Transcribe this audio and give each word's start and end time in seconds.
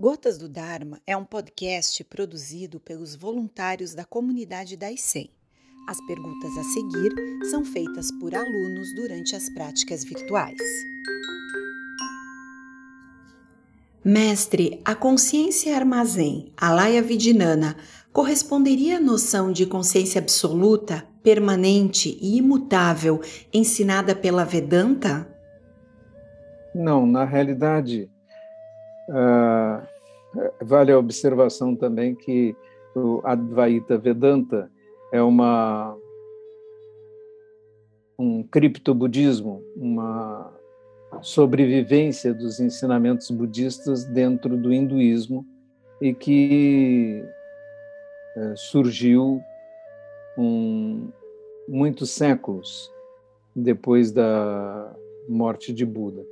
Gotas 0.00 0.38
do 0.38 0.48
Dharma 0.48 1.00
é 1.04 1.16
um 1.16 1.24
podcast 1.24 2.04
produzido 2.04 2.78
pelos 2.78 3.16
voluntários 3.16 3.94
da 3.94 4.04
comunidade 4.04 4.76
da 4.76 4.92
ICEM. 4.92 5.28
As 5.88 5.98
perguntas 6.06 6.56
a 6.56 6.62
seguir 6.62 7.12
são 7.50 7.64
feitas 7.64 8.08
por 8.20 8.32
alunos 8.32 8.94
durante 8.94 9.34
as 9.34 9.52
práticas 9.52 10.04
virtuais. 10.04 10.56
Mestre, 14.04 14.80
a 14.84 14.94
consciência 14.94 15.74
armazém, 15.74 16.52
Alaya 16.56 17.02
Vidinana, 17.02 17.76
corresponderia 18.12 18.98
à 18.98 19.00
noção 19.00 19.50
de 19.50 19.66
consciência 19.66 20.20
absoluta, 20.20 21.08
permanente 21.24 22.16
e 22.22 22.36
imutável 22.36 23.20
ensinada 23.52 24.14
pela 24.14 24.44
Vedanta? 24.44 25.28
Não, 26.72 27.04
na 27.04 27.24
realidade, 27.24 28.08
vale 30.60 30.92
a 30.92 30.98
observação 30.98 31.74
também 31.74 32.14
que 32.14 32.54
o 32.94 33.20
Advaita 33.24 33.96
Vedanta 33.96 34.70
é 35.12 35.22
uma 35.22 35.96
um 38.18 38.42
criptobudismo, 38.42 39.62
uma 39.76 40.52
sobrevivência 41.22 42.34
dos 42.34 42.58
ensinamentos 42.58 43.30
budistas 43.30 44.04
dentro 44.04 44.56
do 44.56 44.72
hinduísmo 44.72 45.46
e 46.00 46.12
que 46.12 47.24
é, 48.36 48.54
surgiu 48.56 49.40
um, 50.36 51.10
muitos 51.68 52.10
séculos 52.10 52.92
depois 53.54 54.10
da 54.12 54.94
morte 55.28 55.72
de 55.72 55.86
Buda. 55.86 56.24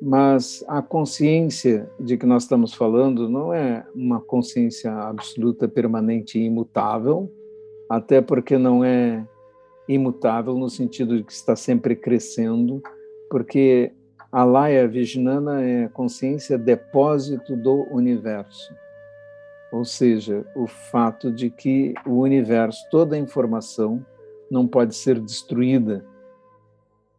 Mas 0.00 0.64
a 0.66 0.80
consciência 0.80 1.90
de 1.98 2.16
que 2.16 2.24
nós 2.24 2.44
estamos 2.44 2.72
falando 2.72 3.28
não 3.28 3.52
é 3.52 3.84
uma 3.94 4.20
consciência 4.20 4.90
absoluta, 4.92 5.68
permanente 5.68 6.38
e 6.38 6.44
imutável, 6.44 7.30
até 7.88 8.22
porque 8.22 8.56
não 8.56 8.82
é 8.82 9.26
imutável 9.86 10.54
no 10.54 10.70
sentido 10.70 11.18
de 11.18 11.24
que 11.24 11.32
está 11.32 11.54
sempre 11.54 11.94
crescendo, 11.94 12.82
porque 13.28 13.92
a 14.32 14.44
Laya 14.44 14.88
Vijnana 14.88 15.62
é 15.62 15.88
consciência 15.88 16.56
depósito 16.56 17.54
do 17.56 17.86
universo. 17.90 18.72
Ou 19.72 19.84
seja, 19.84 20.46
o 20.54 20.66
fato 20.66 21.30
de 21.30 21.50
que 21.50 21.94
o 22.06 22.20
universo, 22.20 22.80
toda 22.90 23.16
a 23.16 23.18
informação, 23.18 24.04
não 24.50 24.66
pode 24.66 24.94
ser 24.94 25.20
destruída 25.20 26.04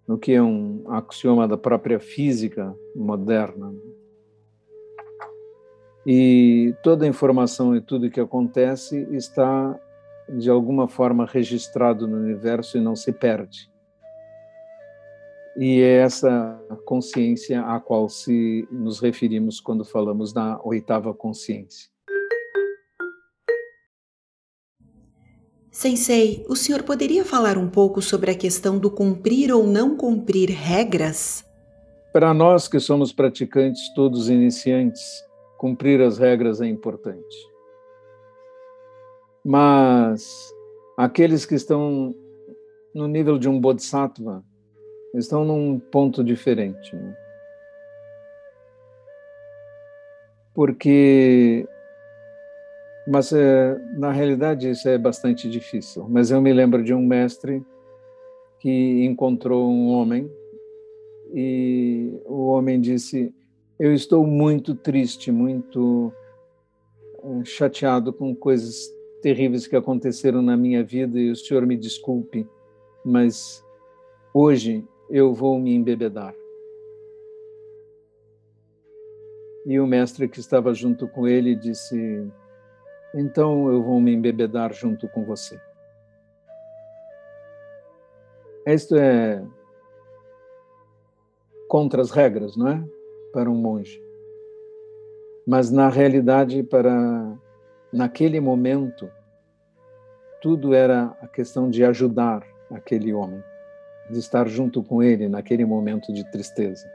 no 0.08 0.18
que 0.18 0.34
é 0.34 0.42
um 0.42 0.84
axioma 0.88 1.48
da 1.48 1.58
própria 1.58 2.00
física 2.00 2.76
moderna. 2.96 3.74
E 6.06 6.74
toda 6.84 7.06
a 7.06 7.08
informação 7.08 7.76
e 7.76 7.82
tudo 7.82 8.10
que 8.10 8.20
acontece 8.20 9.08
está, 9.12 9.80
de 10.28 10.50
alguma 10.50 10.88
forma, 10.88 11.26
registrado 11.26 12.08
no 12.08 12.18
universo 12.18 12.78
e 12.78 12.82
não 12.82 12.96
se 12.96 13.12
perde. 13.12 13.70
E 15.58 15.82
é 15.82 15.98
essa 15.98 16.60
consciência 16.86 17.62
a 17.62 17.80
qual 17.80 18.08
se 18.08 18.68
nos 18.72 19.00
referimos 19.00 19.60
quando 19.60 19.84
falamos 19.84 20.32
da 20.32 20.60
oitava 20.64 21.14
consciência. 21.14 21.92
Sensei, 25.72 26.46
o 26.50 26.56
senhor 26.56 26.84
poderia 26.84 27.24
falar 27.24 27.58
um 27.58 27.70
pouco 27.70 28.02
sobre 28.02 28.30
a 28.30 28.36
questão 28.36 28.78
do 28.78 28.92
cumprir 28.92 29.54
ou 29.54 29.66
não 29.66 29.96
cumprir 29.96 30.50
regras? 30.50 31.46
Para 32.12 32.34
nós 32.34 32.68
que 32.68 32.78
somos 32.78 33.14
praticantes, 33.14 33.82
todos 33.96 34.30
iniciantes, 34.30 35.02
cumprir 35.58 36.02
as 36.02 36.18
regras 36.18 36.60
é 36.60 36.68
importante. 36.68 37.38
Mas 39.46 40.54
aqueles 40.98 41.46
que 41.46 41.56
estão 41.56 42.14
no 42.94 43.08
nível 43.08 43.40
de 43.40 43.48
um 43.48 43.58
bodhisattva 43.58 44.44
estão 45.16 45.46
num 45.46 45.80
ponto 45.80 46.22
diferente. 46.22 46.94
Né? 46.94 47.16
Porque 50.54 51.66
mas, 53.08 53.34
é, 53.34 53.78
na 53.98 54.12
realidade, 54.12 54.70
isso 54.70 54.88
é 54.88 54.98
bastante 54.98 55.50
difícil. 55.50 56.08
Mas 56.10 56.32
eu 56.32 56.42
me 56.42 56.54
lembro 56.54 56.84
de 56.84 56.94
um 56.94 57.06
mestre 57.06 57.64
que 58.60 59.04
encontrou 59.06 59.70
um 59.72 59.90
homem 59.90 60.30
e 61.34 62.22
o 62.26 62.48
homem 62.48 62.80
disse: 62.80 63.34
Eu 63.80 63.94
estou 63.94 64.26
muito 64.26 64.76
triste, 64.76 65.32
muito 65.32 66.14
é, 67.24 67.46
chateado 67.46 68.14
com 68.14 68.36
coisas 68.36 68.94
terríveis 69.22 69.68
que 69.68 69.76
aconteceram 69.76 70.42
na 70.42 70.58
minha 70.58 70.84
vida 70.84 71.20
e 71.20 71.32
o 71.32 71.36
senhor 71.36 71.66
me 71.66 71.78
desculpe, 71.78 72.48
mas 73.06 73.64
hoje 74.34 74.84
eu 75.10 75.34
vou 75.34 75.60
me 75.60 75.74
embebedar. 75.74 76.36
E 79.66 79.80
o 79.80 79.86
mestre 79.86 80.28
que 80.28 80.40
estava 80.40 80.74
junto 80.74 81.08
com 81.08 81.28
ele 81.28 81.56
disse: 81.56 82.28
então 83.14 83.72
eu 83.72 83.84
vou 83.84 84.00
me 84.00 84.14
embebedar 84.14 84.74
junto 84.74 85.08
com 85.10 85.24
você. 85.24 85.60
Isto 88.66 88.96
é 88.96 89.44
contra 91.68 92.02
as 92.02 92.12
regras, 92.12 92.56
não 92.56 92.68
é? 92.68 92.84
Para 93.34 93.50
um 93.50 93.56
monge. 93.56 94.02
Mas 95.48 95.72
na 95.72 95.90
realidade, 95.90 96.62
para 96.64 97.38
naquele 97.92 98.40
momento, 98.40 99.12
tudo 100.42 100.74
era 100.74 101.16
a 101.22 101.28
questão 101.28 101.70
de 101.70 101.84
ajudar 101.84 102.46
aquele 102.70 103.14
homem, 103.14 103.44
de 104.10 104.20
estar 104.20 104.48
junto 104.48 104.84
com 104.84 105.02
ele 105.02 105.28
naquele 105.28 105.66
momento 105.66 106.14
de 106.14 106.30
tristeza. 106.32 106.88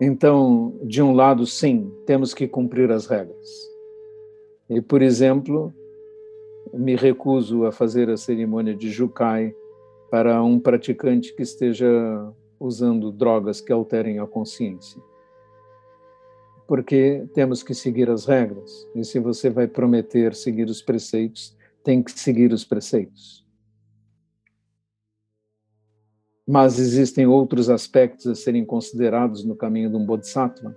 Então, 0.00 0.78
de 0.82 1.02
um 1.02 1.14
lado, 1.14 1.46
sim, 1.46 1.90
temos 2.04 2.34
que 2.34 2.46
cumprir 2.46 2.90
as 2.90 3.06
regras. 3.06 3.66
E, 4.68 4.80
por 4.80 5.00
exemplo, 5.00 5.72
me 6.72 6.96
recuso 6.96 7.64
a 7.64 7.72
fazer 7.72 8.10
a 8.10 8.16
cerimônia 8.16 8.74
de 8.74 8.90
Jukai 8.90 9.54
para 10.10 10.42
um 10.42 10.60
praticante 10.60 11.34
que 11.34 11.42
esteja 11.42 11.86
usando 12.60 13.10
drogas 13.10 13.60
que 13.60 13.72
alterem 13.72 14.18
a 14.18 14.26
consciência. 14.26 15.00
Porque 16.66 17.24
temos 17.32 17.62
que 17.62 17.74
seguir 17.74 18.10
as 18.10 18.26
regras. 18.26 18.88
E 18.94 19.04
se 19.04 19.18
você 19.18 19.48
vai 19.48 19.66
prometer 19.66 20.34
seguir 20.34 20.68
os 20.68 20.82
preceitos, 20.82 21.56
tem 21.82 22.02
que 22.02 22.10
seguir 22.10 22.52
os 22.52 22.64
preceitos. 22.64 23.45
Mas 26.46 26.78
existem 26.78 27.26
outros 27.26 27.68
aspectos 27.68 28.26
a 28.26 28.34
serem 28.34 28.64
considerados 28.64 29.44
no 29.44 29.56
caminho 29.56 29.90
de 29.90 29.96
um 29.96 30.06
bodhisattva. 30.06 30.76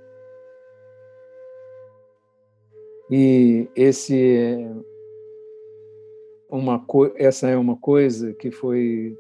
E 3.12 3.70
esse 3.76 4.16
é 4.36 4.72
uma 6.50 6.84
essa 7.16 7.48
é 7.48 7.56
uma 7.56 7.78
coisa 7.78 8.34
que 8.34 8.50
foi 8.50 9.16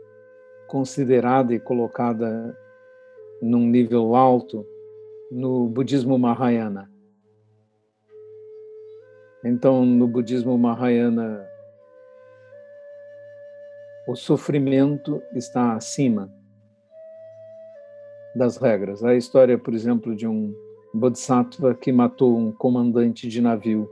considerada 0.67 1.53
e 1.53 1.59
colocada 1.59 2.57
num 3.41 3.65
nível 3.67 4.15
alto 4.15 4.65
no 5.31 5.67
budismo 5.67 6.17
Mahayana. 6.17 6.91
Então, 9.43 9.85
no 9.85 10.07
budismo 10.07 10.57
Mahayana, 10.57 11.47
o 14.07 14.15
sofrimento 14.15 15.21
está 15.33 15.73
acima 15.73 16.38
das 18.35 18.57
regras. 18.57 19.03
A 19.03 19.15
história, 19.15 19.57
por 19.57 19.73
exemplo, 19.73 20.15
de 20.15 20.27
um 20.27 20.53
bodhisattva 20.93 21.73
que 21.73 21.91
matou 21.91 22.37
um 22.37 22.51
comandante 22.51 23.27
de 23.27 23.41
navio 23.41 23.89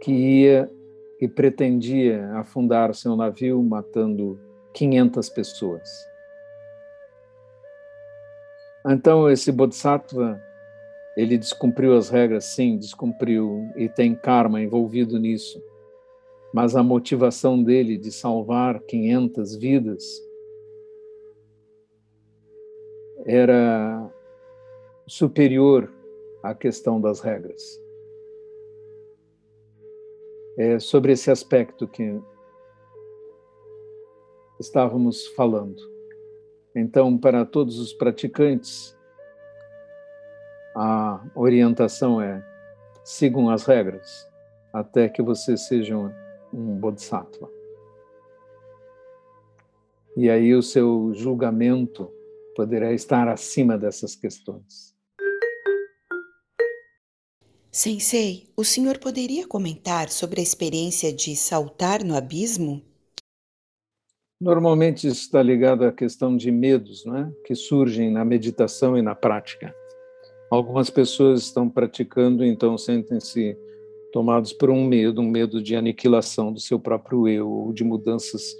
que 0.00 0.12
ia 0.12 0.70
e 1.20 1.28
pretendia 1.28 2.28
afundar 2.34 2.94
seu 2.94 3.14
navio 3.16 3.62
matando 3.62 4.38
500 4.72 5.28
pessoas. 5.28 5.88
Então 8.84 9.30
esse 9.30 9.52
bodhisattva 9.52 10.42
ele 11.16 11.38
descumpriu 11.38 11.96
as 11.96 12.08
regras, 12.08 12.46
sim, 12.46 12.76
descumpriu 12.76 13.68
e 13.76 13.88
tem 13.88 14.14
karma 14.14 14.60
envolvido 14.60 15.18
nisso. 15.18 15.62
Mas 16.52 16.74
a 16.74 16.82
motivação 16.82 17.62
dele 17.62 17.96
de 17.96 18.10
salvar 18.10 18.80
500 18.80 19.56
vidas 19.56 20.31
era 23.24 24.10
superior 25.06 25.92
à 26.42 26.54
questão 26.54 27.00
das 27.00 27.20
regras. 27.20 27.80
É 30.58 30.78
sobre 30.78 31.12
esse 31.12 31.30
aspecto 31.30 31.88
que 31.88 32.20
estávamos 34.60 35.26
falando. 35.28 35.82
Então, 36.74 37.16
para 37.18 37.44
todos 37.44 37.78
os 37.78 37.92
praticantes, 37.92 38.96
a 40.74 41.22
orientação 41.34 42.20
é 42.20 42.42
sigam 43.04 43.50
as 43.50 43.64
regras 43.64 44.28
até 44.72 45.08
que 45.08 45.20
você 45.20 45.56
seja 45.56 45.96
um, 45.96 46.12
um 46.52 46.78
bodhisattva. 46.78 47.50
E 50.16 50.30
aí 50.30 50.54
o 50.54 50.62
seu 50.62 51.12
julgamento 51.14 52.10
poderá 52.54 52.92
estar 52.92 53.28
acima 53.28 53.76
dessas 53.78 54.14
questões. 54.14 54.92
Sensei, 57.70 58.50
o 58.54 58.64
senhor 58.64 58.98
poderia 58.98 59.46
comentar 59.46 60.10
sobre 60.10 60.40
a 60.40 60.42
experiência 60.42 61.10
de 61.10 61.34
saltar 61.34 62.04
no 62.04 62.14
abismo? 62.14 62.82
Normalmente 64.38 65.06
isso 65.06 65.22
está 65.22 65.42
ligado 65.42 65.84
à 65.84 65.92
questão 65.92 66.36
de 66.36 66.50
medos, 66.50 67.04
né, 67.06 67.32
que 67.46 67.54
surgem 67.54 68.10
na 68.10 68.24
meditação 68.24 68.98
e 68.98 69.00
na 69.00 69.14
prática. 69.14 69.74
Algumas 70.50 70.90
pessoas 70.90 71.42
estão 71.42 71.66
praticando, 71.66 72.44
então 72.44 72.76
sentem-se 72.76 73.56
tomados 74.12 74.52
por 74.52 74.68
um 74.68 74.84
medo, 74.84 75.22
um 75.22 75.30
medo 75.30 75.62
de 75.62 75.74
aniquilação 75.74 76.52
do 76.52 76.60
seu 76.60 76.78
próprio 76.78 77.26
eu, 77.26 77.48
ou 77.48 77.72
de 77.72 77.84
mudanças 77.84 78.54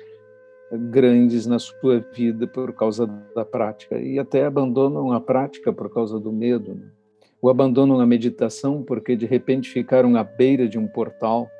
grandes 0.72 1.46
na 1.46 1.58
sua 1.58 2.00
vida 2.00 2.46
por 2.46 2.72
causa 2.72 3.06
da 3.06 3.44
prática, 3.44 3.98
e 3.98 4.19
até 4.19 4.44
abandonam 4.44 5.12
a 5.12 5.20
prática 5.20 5.72
por 5.72 5.92
causa 5.92 6.19
do 6.19 6.32
medo. 6.32 6.74
Né? 6.74 6.86
O 7.40 7.50
abandonam 7.50 8.00
a 8.00 8.06
meditação 8.06 8.82
porque 8.82 9.14
de 9.14 9.26
repente 9.26 9.69
ficaram 9.69 10.16
à 10.16 10.24
beira 10.24 10.69
de 10.69 10.78
um 10.78 10.86
portal 10.86 11.50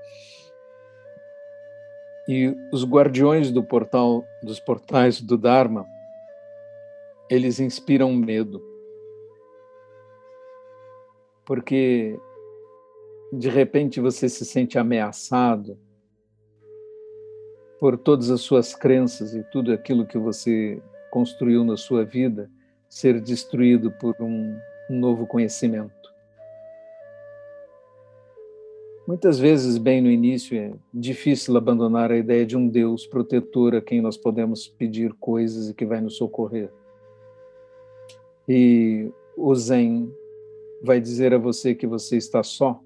e 2.29 2.55
os 2.73 2.85
guardiões 2.85 3.51
do 3.51 3.65
portal, 3.65 4.25
dos 4.43 4.61
portais 4.61 5.21
do 5.21 5.37
Dharma, 5.37 5.85
eles 7.29 7.59
inspiram 7.59 8.15
medo. 8.15 8.63
Porque 11.45 12.19
de 13.33 13.49
repente 13.49 14.01
você 14.01 14.29
se 14.29 14.45
sente 14.45 14.79
ameaçado 14.79 15.77
por 17.83 17.99
todas 17.99 18.31
as 18.31 18.43
suas 18.43 18.77
crenças 18.77 19.35
e 19.35 19.43
tudo 19.43 19.73
aquilo 19.73 20.07
que 20.07 20.17
você 20.17 20.81
construiu 21.11 21.65
na 21.65 21.77
sua 21.77 22.05
vida 22.05 22.49
ser 22.89 23.21
destruído 23.21 23.91
por 23.91 24.15
um 24.21 24.57
novo 24.89 25.27
conhecimento. 25.27 26.15
Muitas 29.05 29.37
vezes, 29.37 29.79
bem 29.79 30.01
no 30.01 30.09
início, 30.09 30.57
é 30.57 30.73
difícil 30.95 31.57
abandonar 31.57 32.13
a 32.13 32.17
ideia 32.17 32.47
de 32.47 32.57
um 32.57 32.69
Deus 32.69 33.05
protetor 33.05 33.75
a 33.75 33.81
quem 33.81 34.01
nós 34.01 34.17
podemos 34.17 34.69
pedir 34.69 35.13
coisas 35.15 35.69
e 35.69 35.75
que 35.75 35.85
vai 35.85 36.01
nos 36.01 36.15
socorrer. 36.15 36.71
E 38.49 39.11
o 39.37 39.53
Zen 39.57 40.09
vai 40.81 41.01
dizer 41.01 41.35
a 41.35 41.39
você 41.39 41.75
que 41.75 41.89
você 41.89 42.17
está 42.17 42.45
só 42.45 42.81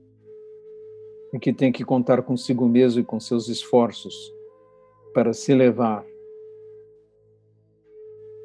e 1.35 1.39
que 1.39 1.53
tem 1.53 1.71
que 1.71 1.85
contar 1.85 2.23
consigo 2.23 2.67
mesmo 2.67 3.03
e 3.03 3.05
com 3.05 3.21
seus 3.21 3.49
esforços 3.49 4.35
para 5.17 5.33
se 5.33 5.55
levar. 5.55 6.05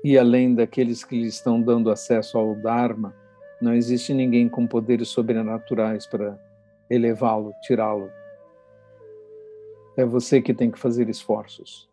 E 0.02 0.18
além 0.18 0.56
daqueles 0.56 1.04
que 1.04 1.20
lhe 1.20 1.28
estão 1.28 1.62
dando 1.62 1.92
acesso 1.92 2.38
ao 2.38 2.56
Dharma, 2.56 3.14
não 3.62 3.74
existe 3.74 4.14
ninguém 4.14 4.48
com 4.48 4.66
poderes 4.66 5.10
sobrenaturais 5.10 6.08
para 6.08 6.40
elevá-lo, 6.90 7.52
tirá-lo. 7.64 8.10
É 9.98 10.06
você 10.06 10.42
que 10.42 10.54
tem 10.54 10.72
que 10.72 10.80
fazer 10.80 11.10
esforços. 11.10 11.90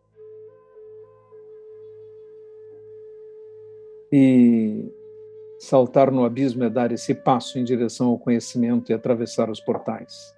E 4.09 4.93
saltar 5.59 6.09
no 6.09 6.23
abismo 6.23 6.63
é 6.63 6.69
dar 6.69 6.93
esse 6.93 7.13
passo 7.13 7.59
em 7.59 7.65
direção 7.65 8.07
ao 8.07 8.17
conhecimento 8.17 8.93
e 8.93 8.95
atravessar 8.95 9.49
os 9.49 9.59
portais. 9.59 10.33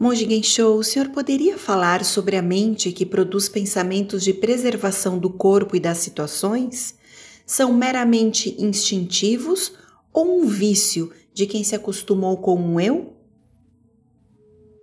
Monge 0.00 0.26
Genshou, 0.26 0.78
o 0.78 0.82
senhor 0.82 1.10
poderia 1.10 1.58
falar 1.58 2.06
sobre 2.06 2.34
a 2.34 2.40
mente 2.40 2.90
que 2.90 3.04
produz 3.04 3.50
pensamentos 3.50 4.24
de 4.24 4.32
preservação 4.32 5.18
do 5.18 5.28
corpo 5.28 5.76
e 5.76 5.80
das 5.80 5.98
situações? 5.98 6.98
São 7.44 7.74
meramente 7.74 8.56
instintivos 8.58 9.76
ou 10.10 10.40
um 10.40 10.46
vício 10.46 11.12
de 11.34 11.46
quem 11.46 11.62
se 11.62 11.76
acostumou 11.76 12.38
com 12.38 12.56
um 12.56 12.80
eu? 12.80 13.12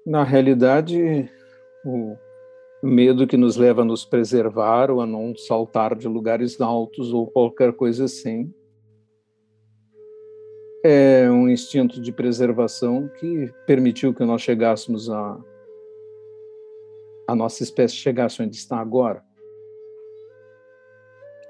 Na 0.06 0.24
realidade, 0.24 1.28
o 1.84 2.16
medo 2.84 3.26
que 3.26 3.38
nos 3.38 3.56
leva 3.56 3.82
a 3.82 3.86
nos 3.86 4.06
preservar 4.06 4.92
ou 4.92 5.02
a 5.02 5.08
não 5.08 5.36
saltar 5.36 5.96
de 5.96 6.08
lugares 6.08 6.62
altos 6.62 7.12
ou 7.12 7.26
qualquer 7.26 7.74
coisa 7.74 8.06
assim 8.06 8.54
é 10.88 11.30
um 11.30 11.50
instinto 11.50 12.00
de 12.00 12.12
preservação 12.12 13.08
que 13.20 13.52
permitiu 13.66 14.14
que 14.14 14.24
nós 14.24 14.42
chegássemos 14.42 15.10
a 15.10 15.38
a 17.28 17.36
nossa 17.36 17.62
espécie 17.62 17.94
chegasse 17.94 18.42
onde 18.42 18.56
está 18.56 18.78
agora. 18.78 19.22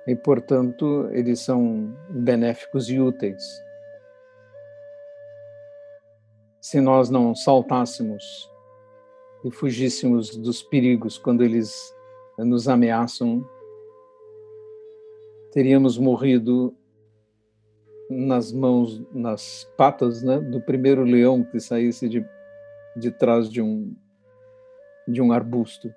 E, 0.07 0.15
portanto, 0.15 1.07
eles 1.11 1.39
são 1.41 1.95
benéficos 2.09 2.89
e 2.89 2.99
úteis. 2.99 3.43
se 6.69 6.81
nós 6.81 7.09
não 7.09 7.33
saltássemos 7.33 8.51
e 9.45 9.49
fugíssemos 9.49 10.35
dos 10.35 10.61
perigos 10.61 11.17
quando 11.17 11.41
eles 11.41 11.95
nos 12.37 12.67
ameaçam, 12.67 13.41
teríamos 15.49 15.97
morrido 15.97 16.75
nas 18.09 18.51
mãos, 18.51 19.01
nas 19.13 19.69
patas 19.77 20.23
né, 20.23 20.39
do 20.39 20.61
primeiro 20.61 21.03
leão 21.03 21.43
que 21.43 21.59
saísse 21.59 22.07
de, 22.07 22.25
de 22.95 23.11
trás 23.11 23.49
de 23.49 23.61
um, 23.61 23.93
de 25.07 25.21
um 25.21 25.31
arbusto. 25.31 25.89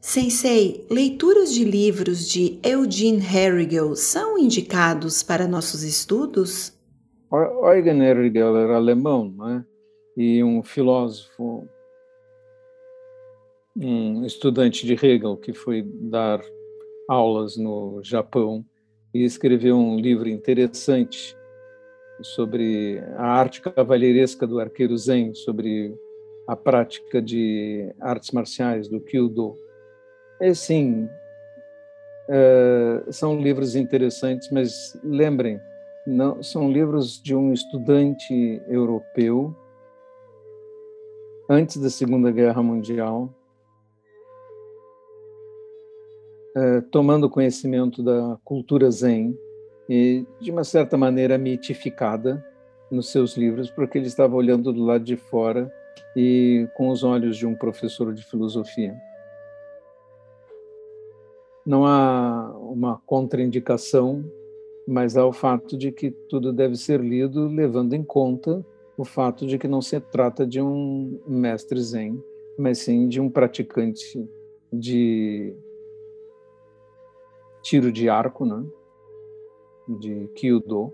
Sensei, 0.00 0.86
leituras 0.90 1.52
de 1.52 1.64
livros 1.64 2.28
de 2.28 2.58
Eugene 2.62 3.18
Herrigel 3.18 3.94
são 3.94 4.38
indicados 4.38 5.22
para 5.22 5.46
nossos 5.46 5.82
estudos? 5.82 6.72
Eugen 7.32 8.02
Herrigel 8.02 8.56
era 8.56 8.76
alemão, 8.76 9.30
né? 9.30 9.64
e 10.16 10.42
um 10.44 10.62
filósofo, 10.62 11.66
um 13.76 14.24
estudante 14.26 14.86
de 14.86 14.94
Hegel 14.94 15.36
que 15.36 15.52
foi 15.52 15.82
dar 15.82 16.40
aulas 17.08 17.56
no 17.56 18.00
Japão 18.02 18.64
e 19.12 19.24
escreveu 19.24 19.76
um 19.76 19.96
livro 19.96 20.28
interessante 20.28 21.36
sobre 22.22 23.02
a 23.16 23.26
arte 23.26 23.60
cavalheiresca 23.60 24.46
do 24.46 24.60
arqueiro 24.60 24.96
Zen, 24.96 25.34
sobre 25.34 25.94
a 26.46 26.54
prática 26.54 27.20
de 27.20 27.92
artes 28.00 28.30
marciais, 28.30 28.88
do 28.88 29.00
Kyudo. 29.00 29.58
É 30.40 30.52
sim, 30.54 31.08
é, 32.28 33.02
são 33.10 33.40
livros 33.40 33.74
interessantes, 33.74 34.48
mas 34.50 34.98
lembrem, 35.02 35.60
não, 36.06 36.42
são 36.42 36.70
livros 36.70 37.20
de 37.20 37.34
um 37.34 37.52
estudante 37.52 38.62
europeu 38.68 39.54
antes 41.48 41.76
da 41.78 41.90
Segunda 41.90 42.30
Guerra 42.30 42.62
Mundial, 42.62 43.28
é, 46.56 46.80
tomando 46.82 47.30
conhecimento 47.30 48.02
da 48.02 48.38
cultura 48.44 48.90
zen 48.90 49.38
e, 49.88 50.26
de 50.40 50.50
uma 50.50 50.64
certa 50.64 50.96
maneira, 50.96 51.38
mitificada 51.38 52.44
nos 52.90 53.10
seus 53.10 53.36
livros, 53.36 53.70
porque 53.70 53.98
ele 53.98 54.06
estava 54.06 54.34
olhando 54.34 54.72
do 54.72 54.84
lado 54.84 55.04
de 55.04 55.16
fora 55.16 55.72
e 56.16 56.68
com 56.74 56.88
os 56.88 57.04
olhos 57.04 57.36
de 57.36 57.46
um 57.46 57.54
professor 57.54 58.12
de 58.12 58.24
filosofia. 58.24 58.94
Não 61.64 61.86
há 61.86 62.52
uma 62.58 63.00
contraindicação 63.06 64.24
mas 64.90 65.16
há 65.16 65.24
o 65.24 65.32
fato 65.32 65.78
de 65.78 65.92
que 65.92 66.10
tudo 66.10 66.52
deve 66.52 66.74
ser 66.74 67.00
lido 67.00 67.46
levando 67.46 67.94
em 67.94 68.02
conta 68.02 68.66
o 68.96 69.04
fato 69.04 69.46
de 69.46 69.56
que 69.56 69.68
não 69.68 69.80
se 69.80 69.98
trata 70.00 70.44
de 70.44 70.60
um 70.60 71.20
mestre 71.26 71.80
zen, 71.80 72.22
mas 72.58 72.78
sim 72.78 73.08
de 73.08 73.20
um 73.20 73.30
praticante 73.30 74.28
de 74.72 75.54
tiro 77.62 77.92
de 77.92 78.08
arco, 78.08 78.44
né? 78.44 78.64
de 79.98 80.28
Kyudo, 80.34 80.92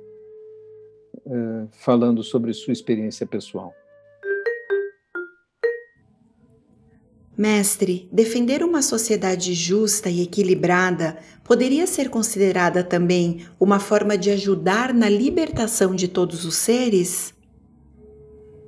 eh, 1.27 1.67
falando 1.73 2.23
sobre 2.23 2.53
sua 2.55 2.73
experiência 2.73 3.27
pessoal. 3.27 3.75
Mestre, 7.37 8.09
defender 8.11 8.63
uma 8.63 8.81
sociedade 8.81 9.53
justa 9.53 10.09
e 10.09 10.23
equilibrada 10.23 11.19
poderia 11.45 11.87
ser 11.87 12.09
considerada 12.09 12.83
também 12.83 13.47
uma 13.61 13.79
forma 13.79 14.17
de 14.17 14.31
ajudar 14.31 14.95
na 14.95 15.07
libertação 15.07 15.95
de 15.95 16.09
todos 16.09 16.47
os 16.47 16.57
seres? 16.57 17.36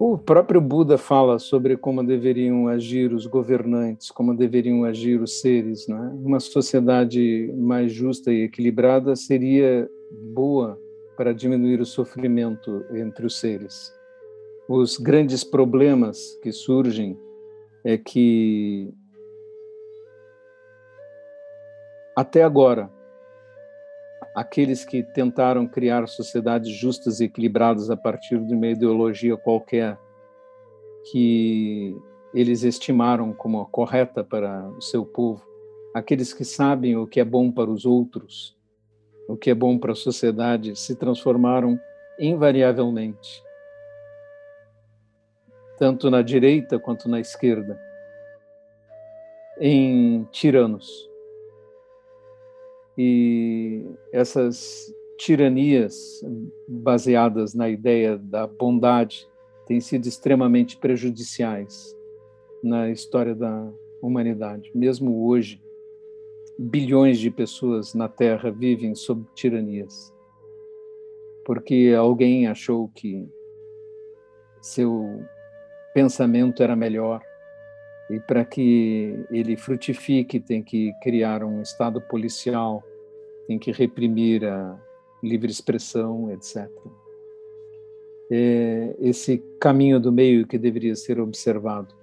O 0.00 0.16
próprio 0.16 0.60
Buda 0.60 0.96
fala 0.96 1.40
sobre 1.40 1.76
como 1.76 2.06
deveriam 2.06 2.68
agir 2.68 3.12
os 3.12 3.26
governantes, 3.26 4.12
como 4.12 4.32
deveriam 4.32 4.84
agir 4.84 5.20
os 5.20 5.40
seres. 5.40 5.88
Né? 5.88 6.12
Uma 6.22 6.38
sociedade 6.38 7.52
mais 7.56 7.92
justa 7.92 8.32
e 8.32 8.42
equilibrada 8.42 9.16
seria 9.16 9.90
boa 10.32 10.80
para 11.16 11.34
diminuir 11.34 11.80
o 11.80 11.86
sofrimento 11.86 12.84
entre 12.92 13.26
os 13.26 13.40
seres. 13.40 13.92
Os 14.68 14.98
grandes 14.98 15.42
problemas 15.42 16.38
que 16.42 16.52
surgem 16.52 17.18
é 17.82 17.98
que 17.98 18.94
até 22.14 22.44
agora 22.44 22.88
aqueles 24.38 24.84
que 24.84 25.02
tentaram 25.02 25.66
criar 25.66 26.06
sociedades 26.06 26.70
justas 26.70 27.18
e 27.18 27.24
equilibradas 27.24 27.90
a 27.90 27.96
partir 27.96 28.38
de 28.38 28.54
uma 28.54 28.68
ideologia 28.68 29.36
qualquer 29.36 29.98
que 31.10 31.96
eles 32.32 32.62
estimaram 32.62 33.32
como 33.32 33.66
correta 33.66 34.22
para 34.22 34.68
o 34.68 34.80
seu 34.80 35.04
povo, 35.04 35.42
aqueles 35.92 36.32
que 36.32 36.44
sabem 36.44 36.96
o 36.96 37.04
que 37.04 37.18
é 37.18 37.24
bom 37.24 37.50
para 37.50 37.68
os 37.68 37.84
outros, 37.84 38.56
o 39.28 39.36
que 39.36 39.50
é 39.50 39.54
bom 39.54 39.76
para 39.76 39.90
a 39.90 39.96
sociedade, 39.96 40.76
se 40.76 40.94
transformaram 40.94 41.76
invariavelmente, 42.20 43.42
tanto 45.76 46.12
na 46.12 46.22
direita 46.22 46.78
quanto 46.78 47.08
na 47.08 47.18
esquerda, 47.18 47.76
em 49.60 50.28
tiranos 50.30 51.08
e 52.98 53.86
essas 54.10 54.92
tiranias 55.16 56.20
baseadas 56.66 57.54
na 57.54 57.68
ideia 57.68 58.18
da 58.18 58.44
bondade 58.44 59.28
têm 59.66 59.80
sido 59.80 60.06
extremamente 60.06 60.76
prejudiciais 60.76 61.96
na 62.60 62.90
história 62.90 63.36
da 63.36 63.72
humanidade. 64.02 64.72
Mesmo 64.74 65.28
hoje, 65.28 65.62
bilhões 66.58 67.20
de 67.20 67.30
pessoas 67.30 67.94
na 67.94 68.08
Terra 68.08 68.50
vivem 68.50 68.96
sob 68.96 69.24
tiranias, 69.32 70.12
porque 71.44 71.94
alguém 71.96 72.48
achou 72.48 72.88
que 72.88 73.28
seu 74.60 75.24
pensamento 75.94 76.64
era 76.64 76.74
melhor 76.74 77.22
e 78.10 78.20
para 78.20 78.44
que 78.44 79.24
ele 79.30 79.56
frutifique 79.56 80.40
tem 80.40 80.62
que 80.62 80.92
criar 81.02 81.44
um 81.44 81.60
estado 81.60 82.00
policial 82.00 82.82
tem 83.48 83.58
que 83.58 83.72
reprimir 83.72 84.44
a 84.44 84.78
livre 85.22 85.50
expressão, 85.50 86.30
etc. 86.30 86.70
É 88.30 88.94
esse 89.00 89.42
caminho 89.58 89.98
do 89.98 90.12
meio 90.12 90.46
que 90.46 90.58
deveria 90.58 90.94
ser 90.94 91.18
observado. 91.18 91.94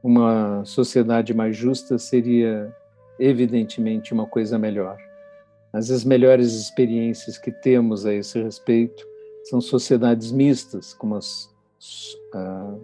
Uma 0.00 0.64
sociedade 0.64 1.34
mais 1.34 1.56
justa 1.56 1.98
seria, 1.98 2.74
evidentemente, 3.18 4.14
uma 4.14 4.26
coisa 4.26 4.56
melhor. 4.56 4.96
Mas 5.72 5.90
as 5.90 6.04
melhores 6.04 6.52
experiências 6.52 7.36
que 7.36 7.50
temos 7.50 8.06
a 8.06 8.14
esse 8.14 8.40
respeito 8.40 9.04
são 9.44 9.60
sociedades 9.60 10.30
mistas, 10.30 10.94
como 10.94 11.16
as 11.16 11.50
uh, 12.34 12.80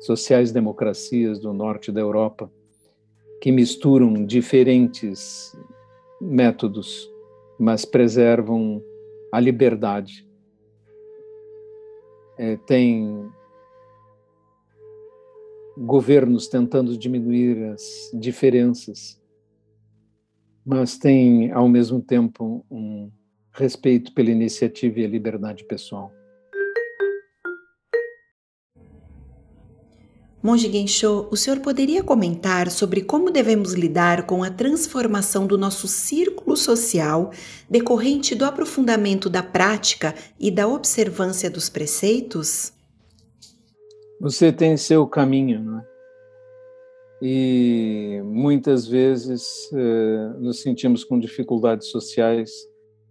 sociais-democracias 0.00 1.38
do 1.38 1.52
norte 1.52 1.90
da 1.90 2.00
Europa, 2.00 2.50
que 3.40 3.52
misturam 3.52 4.24
diferentes 4.24 5.56
métodos, 6.20 7.10
mas 7.58 7.84
preservam 7.84 8.82
a 9.32 9.40
liberdade. 9.40 10.26
É, 12.38 12.56
tem 12.66 13.30
governos 15.76 16.48
tentando 16.48 16.96
diminuir 16.96 17.64
as 17.70 18.10
diferenças, 18.14 19.20
mas 20.64 20.98
tem, 20.98 21.52
ao 21.52 21.68
mesmo 21.68 22.00
tempo, 22.00 22.64
um 22.70 23.10
respeito 23.52 24.12
pela 24.12 24.30
iniciativa 24.30 25.00
e 25.00 25.04
a 25.04 25.08
liberdade 25.08 25.64
pessoal. 25.64 26.12
Monge 30.46 30.70
Gensho, 30.70 31.26
o 31.28 31.36
senhor 31.36 31.58
poderia 31.58 32.04
comentar 32.04 32.70
sobre 32.70 33.02
como 33.02 33.32
devemos 33.32 33.72
lidar 33.72 34.26
com 34.28 34.44
a 34.44 34.48
transformação 34.48 35.44
do 35.44 35.58
nosso 35.58 35.88
círculo 35.88 36.56
social 36.56 37.32
decorrente 37.68 38.32
do 38.32 38.44
aprofundamento 38.44 39.28
da 39.28 39.42
prática 39.42 40.14
e 40.38 40.48
da 40.48 40.68
observância 40.68 41.50
dos 41.50 41.68
preceitos? 41.68 42.72
Você 44.20 44.52
tem 44.52 44.76
seu 44.76 45.04
caminho, 45.04 45.64
não 45.64 45.78
é? 45.80 45.84
E 47.20 48.22
muitas 48.24 48.86
vezes 48.86 49.68
eh, 49.74 50.32
nos 50.38 50.62
sentimos 50.62 51.02
com 51.02 51.18
dificuldades 51.18 51.88
sociais 51.88 52.52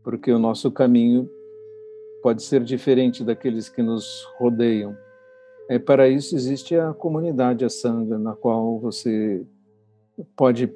porque 0.05 0.31
o 0.31 0.39
nosso 0.39 0.71
caminho 0.71 1.29
pode 2.23 2.43
ser 2.43 2.63
diferente 2.63 3.25
daqueles 3.25 3.67
que 3.67 3.83
nos 3.83 4.25
rodeiam. 4.39 4.95
É, 5.69 5.79
para 5.79 6.07
isso 6.07 6.35
existe 6.35 6.75
a 6.75 6.93
comunidade, 6.93 7.65
a 7.65 7.69
Sangha, 7.69 8.17
na 8.19 8.35
qual 8.35 8.79
você 8.79 9.43
pode 10.35 10.71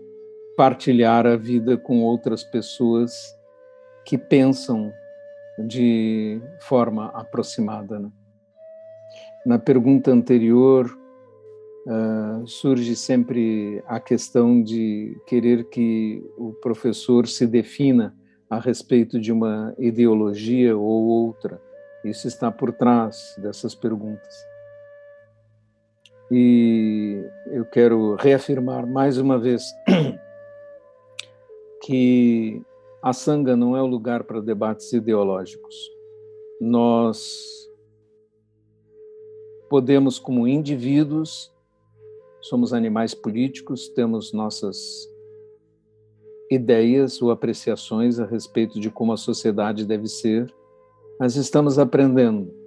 partilhar 0.57 1.25
a 1.25 1.37
vida 1.37 1.77
com 1.77 2.03
outras 2.03 2.43
pessoas 2.43 3.13
que 4.03 4.17
pensam 4.17 4.91
de 5.67 6.41
forma 6.61 7.07
aproximada. 7.07 7.99
Né? 7.99 8.11
Na 9.45 9.59
pergunta 9.59 10.11
anterior, 10.11 10.89
uh, 11.85 12.47
surge 12.47 12.95
sempre 12.95 13.83
a 13.87 13.99
questão 13.99 14.61
de 14.61 15.15
querer 15.27 15.69
que 15.69 16.23
o 16.37 16.53
professor 16.53 17.27
se 17.27 17.45
defina 17.45 18.15
a 18.49 18.59
respeito 18.59 19.19
de 19.19 19.31
uma 19.31 19.75
ideologia 19.77 20.75
ou 20.75 21.03
outra. 21.03 21.61
Isso 22.03 22.27
está 22.27 22.51
por 22.51 22.73
trás 22.73 23.35
dessas 23.37 23.75
perguntas. 23.75 24.48
E 26.31 27.23
eu 27.47 27.65
quero 27.65 28.15
reafirmar 28.15 28.85
mais 28.85 29.17
uma 29.17 29.39
vez 29.39 29.63
que 31.81 32.61
a 33.01 33.13
Sangha 33.13 33.55
não 33.55 33.75
é 33.75 33.81
o 33.81 33.87
lugar 33.87 34.23
para 34.23 34.39
debates 34.39 34.93
ideológicos. 34.93 35.75
Nós 36.61 37.67
podemos, 39.69 40.19
como 40.19 40.47
indivíduos, 40.47 41.51
somos 42.41 42.73
animais 42.73 43.15
políticos, 43.15 43.89
temos 43.89 44.31
nossas 44.31 44.77
ideias 46.51 47.21
ou 47.21 47.31
apreciações 47.31 48.19
a 48.19 48.25
respeito 48.25 48.79
de 48.79 48.91
como 48.91 49.13
a 49.13 49.17
sociedade 49.17 49.85
deve 49.85 50.07
ser, 50.07 50.53
mas 51.19 51.35
estamos 51.35 51.79
aprendendo 51.79 52.58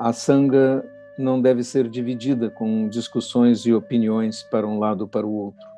a 0.00 0.14
sanga 0.14 0.82
não 1.18 1.42
deve 1.42 1.62
ser 1.62 1.86
dividida 1.86 2.48
com 2.48 2.88
discussões 2.88 3.66
e 3.66 3.74
opiniões 3.74 4.42
para 4.42 4.66
um 4.66 4.78
lado 4.78 5.02
ou 5.02 5.08
para 5.08 5.26
o 5.26 5.30
outro. 5.30 5.68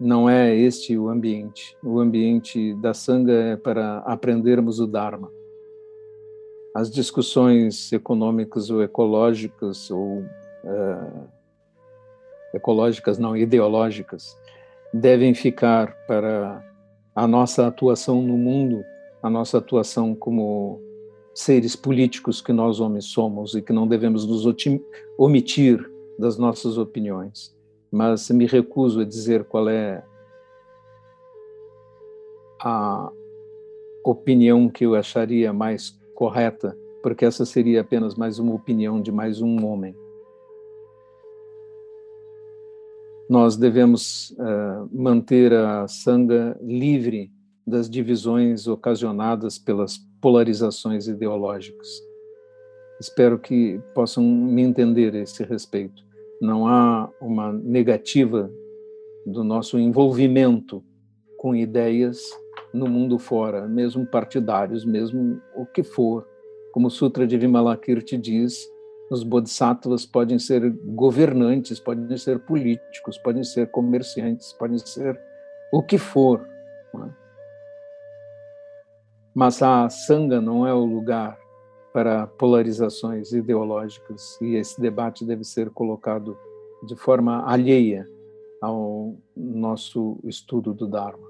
Não 0.00 0.28
é 0.28 0.52
este 0.56 0.98
o 0.98 1.08
ambiente. 1.08 1.76
O 1.84 2.00
ambiente 2.00 2.74
da 2.74 2.92
sanga 2.92 3.32
é 3.32 3.56
para 3.56 3.98
aprendermos 3.98 4.80
o 4.80 4.88
Dharma. 4.88 5.30
As 6.74 6.90
discussões 6.90 7.92
econômicas 7.92 8.70
ou 8.70 8.82
ecológicas 8.82 9.88
ou 9.88 10.24
uh, 10.64 11.28
ecológicas 12.52 13.18
não 13.18 13.36
ideológicas 13.36 14.36
devem 14.92 15.32
ficar 15.32 15.94
para 16.08 16.60
a 17.14 17.28
nossa 17.28 17.68
atuação 17.68 18.20
no 18.20 18.36
mundo, 18.36 18.84
a 19.22 19.30
nossa 19.30 19.58
atuação 19.58 20.12
como 20.12 20.89
seres 21.40 21.74
políticos 21.74 22.40
que 22.40 22.52
nós 22.52 22.80
homens 22.80 23.06
somos 23.06 23.54
e 23.54 23.62
que 23.62 23.72
não 23.72 23.86
devemos 23.86 24.26
nos 24.26 24.44
omitir 25.16 25.90
das 26.18 26.36
nossas 26.36 26.76
opiniões. 26.76 27.56
Mas 27.90 28.28
me 28.30 28.46
recuso 28.46 29.00
a 29.00 29.04
dizer 29.04 29.44
qual 29.44 29.68
é 29.68 30.04
a 32.62 33.10
opinião 34.04 34.68
que 34.68 34.84
eu 34.84 34.94
acharia 34.94 35.52
mais 35.52 35.98
correta, 36.14 36.76
porque 37.02 37.24
essa 37.24 37.46
seria 37.46 37.80
apenas 37.80 38.14
mais 38.14 38.38
uma 38.38 38.54
opinião 38.54 39.00
de 39.00 39.10
mais 39.10 39.40
um 39.40 39.64
homem. 39.66 39.96
Nós 43.28 43.56
devemos 43.56 44.30
uh, 44.32 44.88
manter 44.92 45.54
a 45.54 45.88
sanga 45.88 46.58
livre 46.60 47.30
das 47.66 47.88
divisões 47.88 48.66
ocasionadas 48.66 49.58
pelas 49.58 50.09
polarizações 50.20 51.08
ideológicas. 51.08 52.02
Espero 53.00 53.38
que 53.38 53.80
possam 53.94 54.22
me 54.22 54.62
entender 54.62 55.14
a 55.14 55.20
esse 55.20 55.42
respeito. 55.42 56.02
Não 56.40 56.66
há 56.66 57.10
uma 57.20 57.52
negativa 57.52 58.50
do 59.24 59.42
nosso 59.42 59.78
envolvimento 59.78 60.82
com 61.36 61.54
ideias 61.54 62.20
no 62.72 62.86
mundo 62.86 63.18
fora, 63.18 63.66
mesmo 63.66 64.06
partidários, 64.06 64.84
mesmo 64.84 65.40
o 65.54 65.64
que 65.64 65.82
for. 65.82 66.26
Como 66.72 66.88
o 66.88 66.90
Sutra 66.90 67.26
de 67.26 67.36
Vimalakirti 67.36 68.16
diz, 68.16 68.68
os 69.10 69.24
bodhisattvas 69.24 70.06
podem 70.06 70.38
ser 70.38 70.70
governantes, 70.70 71.80
podem 71.80 72.16
ser 72.16 72.38
políticos, 72.40 73.18
podem 73.18 73.42
ser 73.42 73.70
comerciantes, 73.70 74.52
podem 74.52 74.78
ser 74.78 75.18
o 75.72 75.82
que 75.82 75.98
for. 75.98 76.46
É? 76.94 77.20
Mas 79.34 79.62
a 79.62 79.88
sanga 79.88 80.40
não 80.40 80.66
é 80.66 80.74
o 80.74 80.84
lugar 80.84 81.38
para 81.92 82.26
polarizações 82.26 83.32
ideológicas 83.32 84.38
e 84.40 84.56
esse 84.56 84.80
debate 84.80 85.24
deve 85.24 85.44
ser 85.44 85.70
colocado 85.70 86.36
de 86.84 86.96
forma 86.96 87.44
alheia 87.46 88.08
ao 88.60 89.16
nosso 89.36 90.18
estudo 90.24 90.72
do 90.72 90.86
Dharma. 90.86 91.29